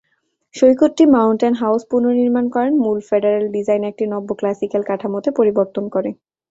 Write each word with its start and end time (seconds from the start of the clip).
সৈকতটি 0.55 1.03
mountain 1.07 1.53
house 1.55 1.81
পুনর্নির্মাণ 1.91 2.45
করে, 2.55 2.69
মূল 2.79 2.97
ফেডারেল 3.09 3.45
ডিজাইন 3.55 3.81
একটি 3.83 4.03
নব্য-ক্লাসিক্যাল 4.13 4.81
কাঠামোতে 4.89 5.29
পরিবর্তন 5.39 5.83
করে। 5.95 6.09